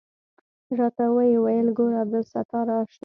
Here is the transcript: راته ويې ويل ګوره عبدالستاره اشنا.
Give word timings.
راته 0.79 1.05
ويې 1.15 1.37
ويل 1.43 1.67
ګوره 1.77 1.97
عبدالستاره 2.03 2.75
اشنا. 2.83 2.97